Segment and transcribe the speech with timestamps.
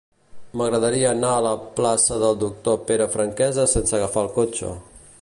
[0.61, 4.77] M'agradaria anar a la plaça del Doctor Pere Franquesa sense agafar el cotxe.